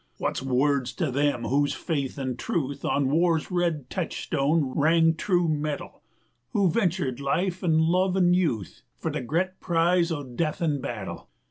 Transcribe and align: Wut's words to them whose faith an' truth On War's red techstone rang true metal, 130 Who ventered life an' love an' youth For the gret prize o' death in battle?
Wut's 0.19 0.41
words 0.41 0.93
to 0.93 1.11
them 1.11 1.43
whose 1.43 1.75
faith 1.75 2.17
an' 2.17 2.35
truth 2.35 2.83
On 2.83 3.11
War's 3.11 3.51
red 3.51 3.87
techstone 3.87 4.73
rang 4.75 5.13
true 5.13 5.47
metal, 5.47 6.01
130 6.53 6.53
Who 6.53 6.71
ventered 6.71 7.19
life 7.19 7.63
an' 7.63 7.77
love 7.77 8.17
an' 8.17 8.33
youth 8.33 8.81
For 8.97 9.11
the 9.11 9.21
gret 9.21 9.59
prize 9.59 10.11
o' 10.11 10.23
death 10.23 10.59
in 10.59 10.81
battle? 10.81 11.29